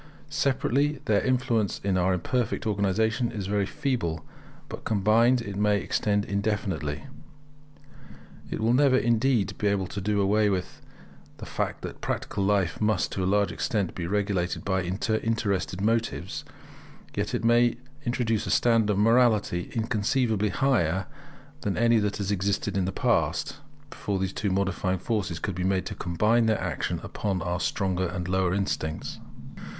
[0.31, 4.25] Separately, their influence in our imperfect organization is very feeble;
[4.67, 7.03] but combined it may extend indefinitely.
[8.49, 10.81] It will never, indeed, be able to do away with
[11.37, 16.45] the fact that practical life must, to a large extent, be regulated by interested motives;
[17.15, 21.05] yet it may introduce a standard of morality inconceivably higher
[21.61, 23.57] than any that has existed in the past,
[23.91, 28.07] before these two modifying forces could be made to combine their action upon our stronger
[28.07, 29.19] and lower instincts.